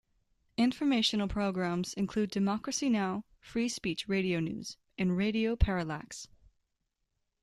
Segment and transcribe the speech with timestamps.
[0.57, 6.27] Informational programs include Democracy Now, Free Speech Radio News, and Radio Parallax.